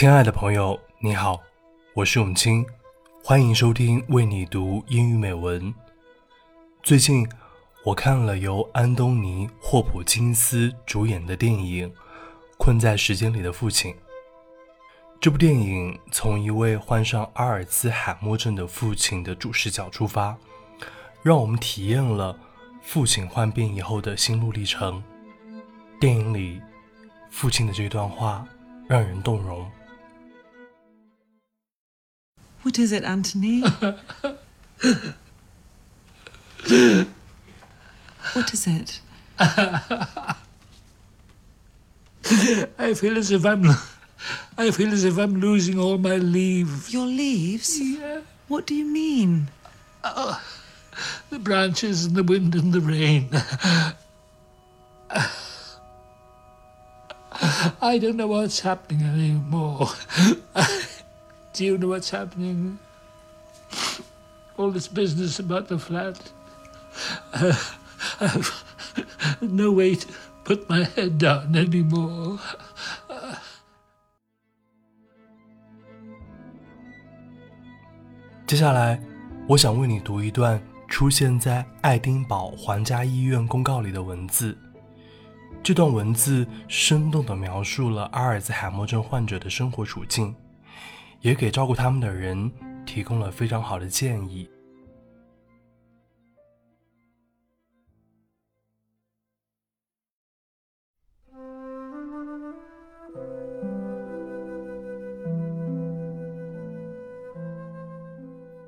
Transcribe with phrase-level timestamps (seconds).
[0.00, 1.38] 亲爱的朋友，你好，
[1.92, 2.64] 我是永清，
[3.22, 5.74] 欢迎收听为你读英语美文。
[6.82, 7.28] 最近
[7.84, 11.86] 我看了由安东尼·霍普金斯主演的电影
[12.56, 13.92] 《困在时间里的父亲》。
[15.20, 20.34] 这部电影从一位患上阿尔兹海默症的父亲的主视角出发，
[21.22, 22.34] 让我们体验了
[22.80, 25.04] 父亲患病以后的心路历程。
[26.00, 26.58] 电影里
[27.28, 28.48] 父亲的这段话
[28.88, 29.70] 让人动容。
[32.62, 33.60] What is it, Anthony?
[33.60, 33.98] what
[38.52, 39.00] is it?
[42.78, 43.64] I feel as if I'm.
[44.58, 46.92] I feel as if I'm losing all my leaves.
[46.92, 47.80] Your leaves?
[47.80, 48.20] Yeah.
[48.48, 49.48] What do you mean?
[50.04, 50.42] Oh,
[51.30, 53.28] the branches and the wind and the rain.
[57.80, 59.88] I don't know what's happening anymore.
[61.60, 62.78] Do you know what's happening?
[64.56, 66.16] All this business about the flat.
[67.34, 67.52] Uh,
[68.18, 68.64] I've
[69.42, 70.06] no way to
[70.42, 72.38] put my head down anymore.
[78.46, 78.98] 接下来，
[79.46, 80.58] 我想为你读一段
[80.88, 84.56] 出现在爱丁堡皇家医院公告里的文字。
[85.62, 90.34] 这段文字生动地描述了阿尔兹海默症患者的生活处境，
[91.21, 92.51] 也给照顾他们的人
[92.85, 94.49] 提供了非常好的建议。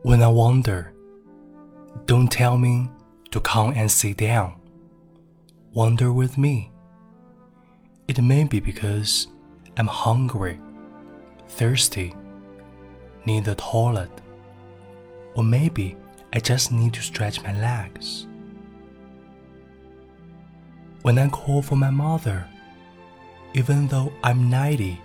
[0.03, 0.94] When I wander,
[2.06, 2.90] don't tell me
[3.31, 4.53] to come and sit down.
[5.73, 6.72] Wander with me.
[8.08, 9.28] It may be because
[9.76, 10.62] I'm hungry,
[11.50, 12.16] thirsty,
[13.27, 14.11] need the toilet,
[15.34, 15.97] or maybe
[16.33, 18.27] I just need to stretch my legs.
[21.03, 22.47] When I call for my mother,
[23.55, 25.00] even though I'm 90,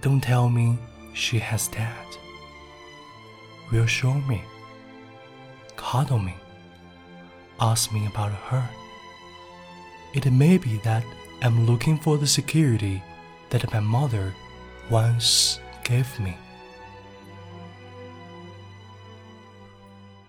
[0.00, 0.78] don't tell me
[1.12, 2.04] she has died
[3.70, 4.42] reassure me,
[5.76, 6.34] cuddle me,
[7.60, 8.68] ask me about her.
[10.12, 11.04] It may be that
[11.42, 13.02] I'm looking for the security
[13.50, 14.32] that my mother
[14.90, 16.36] once gave me.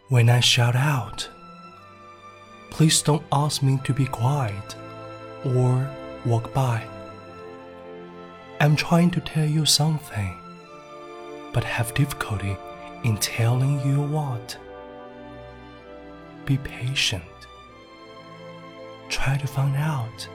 [0.08, 1.28] When I shout out,
[2.70, 4.76] please don't ask me to be quiet
[5.44, 5.90] or
[6.24, 6.84] walk by.
[8.60, 10.38] I'm trying to tell you something,
[11.54, 12.56] but have difficulty
[13.04, 14.56] in telling you what.
[16.46, 17.24] Be patient.
[19.10, 20.30] Try to find out.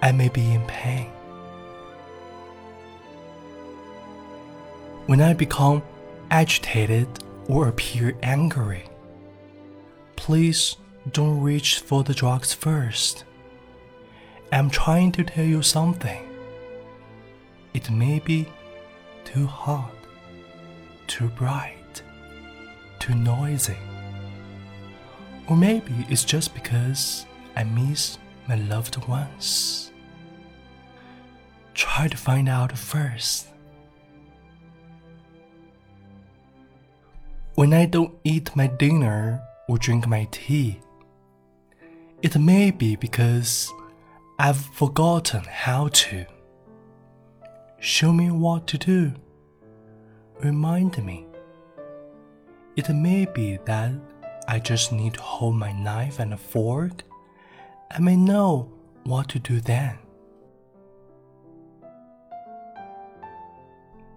[0.00, 1.10] I may be in pain.
[5.06, 5.82] When I become
[6.30, 7.08] agitated
[7.48, 8.84] or appear angry,
[10.16, 10.76] please
[11.12, 13.24] don't reach for the drugs first.
[14.52, 16.28] I'm trying to tell you something.
[17.74, 18.46] It may be
[19.24, 19.92] too hot,
[21.06, 22.02] too bright,
[22.98, 23.76] too noisy.
[25.48, 27.24] Or maybe it's just because
[27.56, 29.92] I miss my loved ones.
[31.74, 33.48] Try to find out first.
[37.58, 40.78] When I don't eat my dinner or drink my tea,
[42.22, 43.74] it may be because
[44.38, 46.24] I've forgotten how to.
[47.80, 49.12] Show me what to do
[50.38, 51.26] remind me.
[52.76, 53.90] It may be that
[54.46, 57.02] I just need to hold my knife and a fork.
[57.90, 58.70] I may know
[59.02, 59.98] what to do then.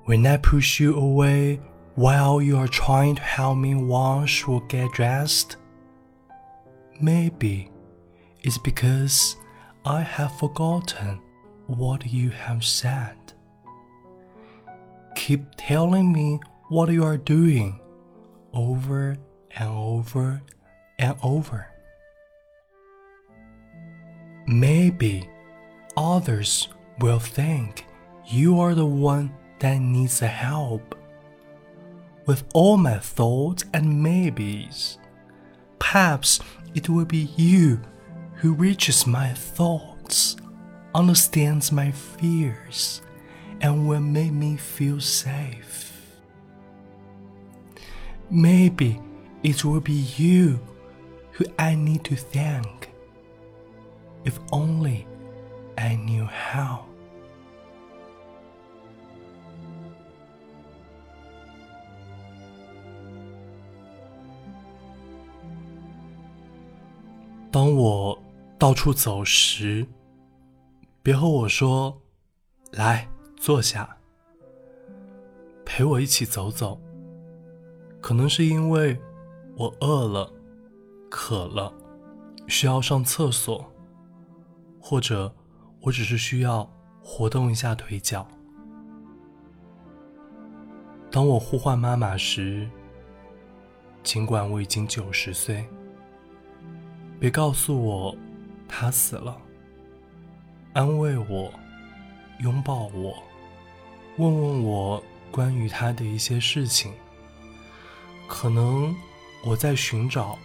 [0.06, 1.60] When I push you away
[2.02, 5.58] while you are trying to help me wash or get dressed,
[7.00, 7.72] maybe
[8.42, 9.36] it's because
[9.86, 11.22] I have forgotten
[11.68, 13.16] what you have said
[15.16, 16.40] keep telling me
[16.70, 17.80] what you are doing
[18.54, 19.16] over
[19.56, 20.42] and over
[20.98, 21.68] and over.
[24.48, 25.30] Maybe
[25.96, 27.86] others will think
[28.26, 30.96] you are the one that needs the help.
[32.32, 34.98] With all my thoughts and maybes,
[35.80, 36.40] perhaps
[36.74, 37.82] it will be you
[38.36, 40.38] who reaches my thoughts,
[40.96, 43.02] understands my fears,
[43.60, 45.92] and will make me feel safe.
[48.30, 49.02] Maybe
[49.44, 50.62] it will be you
[51.32, 52.92] who I need to thank.
[54.24, 55.06] If only
[55.78, 56.91] I knew how.
[67.52, 68.18] 当我
[68.58, 69.86] 到处走时，
[71.04, 72.02] 别和我说
[72.72, 73.06] “来
[73.36, 73.98] 坐下”，
[75.66, 76.80] 陪我一起走走。
[78.00, 78.98] 可能是因为
[79.58, 80.32] 我饿了、
[81.10, 81.74] 渴了，
[82.48, 83.70] 需要上厕所，
[84.80, 85.36] 或者
[85.82, 86.72] 我只是需要
[87.04, 88.26] 活动一下腿脚。
[91.12, 92.70] 当我呼唤妈妈时，
[94.04, 95.68] 尽管我已经九十岁，
[97.22, 98.18] 别告诉我
[98.68, 99.38] 他死了。
[100.74, 101.54] 安慰我，
[102.40, 103.22] 拥抱我，
[104.18, 106.92] 问问我关于他的一些事情。
[108.28, 108.96] 可能
[109.44, 110.36] 我在寻找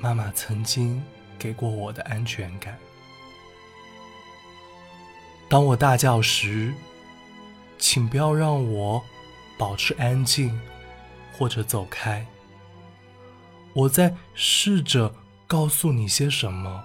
[0.00, 1.00] 妈妈曾经
[1.38, 2.76] 给过我的安全感。
[5.48, 6.74] 当我大叫时，
[7.78, 9.00] 请不要让我
[9.56, 10.60] 保持安静，
[11.32, 12.26] 或者走开。
[13.72, 15.14] 我在试着
[15.52, 16.82] 告诉你些什么，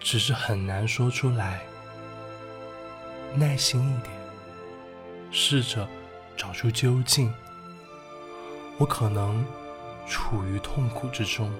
[0.00, 1.60] 只是很难说出来。
[3.34, 4.10] 耐心一点，
[5.30, 5.86] 试着
[6.34, 7.30] 找出究竟。
[8.78, 9.44] 我可能
[10.08, 11.52] 处于痛苦之中。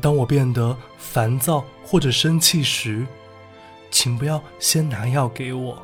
[0.00, 3.06] 当我变得烦躁或者生气时，
[3.88, 5.80] 请不要先拿药给我。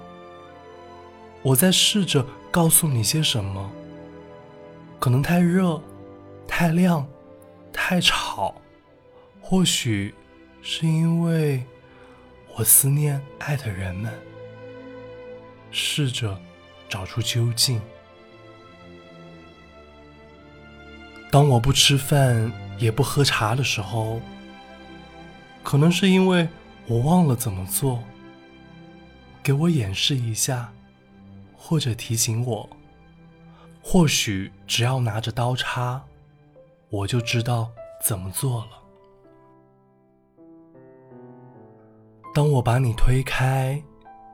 [1.42, 3.70] 我在试着告诉你些什么。
[4.98, 5.80] 可能太热、
[6.52, 7.08] 太亮、
[7.72, 8.54] 太吵，
[9.40, 10.12] 或许
[10.60, 11.64] 是因为
[12.54, 14.12] 我思念爱的人们。
[15.70, 16.38] 试着
[16.88, 17.80] 找出究竟。
[21.30, 24.20] 当我不吃饭也不喝茶的时候，
[25.62, 26.46] 可能是因为
[26.86, 28.02] 我忘了怎么做。
[29.42, 30.70] 给我演示一下，
[31.56, 32.68] 或者提醒我。
[33.82, 36.04] 或许只要拿着刀叉，
[36.90, 37.70] 我就知道
[38.02, 38.82] 怎么做了。
[42.34, 43.82] 当我把你推开，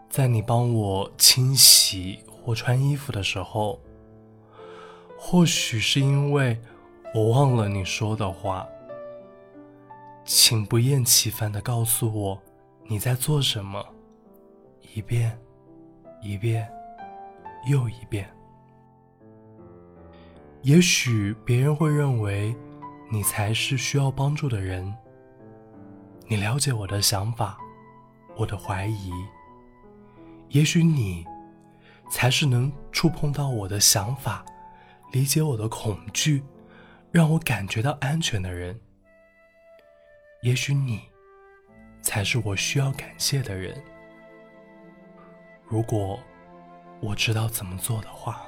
[0.08, 3.80] 在你帮我清洗或穿衣服的时候，
[5.18, 6.58] 或许是因为
[7.14, 8.66] 我忘了你说的话。
[10.24, 12.42] 请不厌其烦的告诉我
[12.88, 13.84] 你在做什么，
[14.94, 15.38] 一遍，
[16.20, 16.68] 一遍，
[17.70, 18.28] 又一遍。
[20.66, 22.52] 也许别人会认为
[23.08, 24.92] 你才是需要帮助的人。
[26.26, 27.56] 你了解我的想法，
[28.36, 29.12] 我的怀疑。
[30.48, 31.24] 也许你
[32.10, 34.44] 才是能触碰到我的想法，
[35.12, 36.42] 理解我的恐惧，
[37.12, 38.76] 让我感觉到安全的人。
[40.42, 41.00] 也许你
[42.02, 43.80] 才是我需要感谢的人。
[45.68, 46.18] 如果
[47.00, 48.44] 我知道怎么做的话。